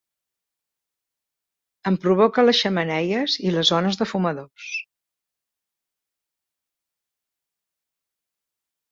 [1.89, 4.71] En provoquen les xemeneies i les zones de fumadors.